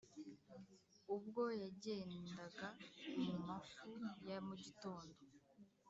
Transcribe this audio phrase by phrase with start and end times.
[1.15, 2.67] Ubwo yagendaga
[3.23, 3.89] mu mafu
[4.29, 5.17] ya mugitondo,